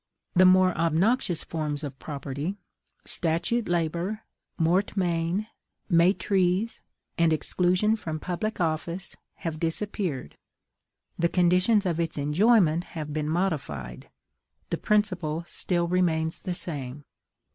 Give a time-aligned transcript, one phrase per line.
[0.33, 2.55] The more obnoxious forms of property
[3.05, 4.21] statute labor,
[4.59, 5.45] mortmain,
[5.91, 6.81] maitrise,
[7.19, 10.37] and exclusion from public office have disappeared;
[11.19, 14.09] the conditions of its enjoyment have been modified:
[14.71, 17.05] the principle still remains the same.